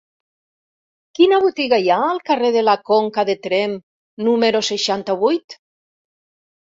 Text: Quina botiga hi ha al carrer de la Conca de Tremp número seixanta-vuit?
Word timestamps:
Quina 1.17 1.39
botiga 1.43 1.79
hi 1.83 1.91
ha 1.91 1.99
al 2.07 2.21
carrer 2.31 2.51
de 2.57 2.63
la 2.65 2.75
Conca 2.89 3.27
de 3.31 3.37
Tremp 3.47 3.77
número 4.29 4.63
seixanta-vuit? 4.73 5.59